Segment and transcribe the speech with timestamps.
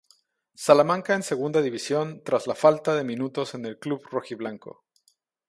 [0.55, 4.83] Salamanca en Segunda División, tras la falta de minutos en el club rojiblanco.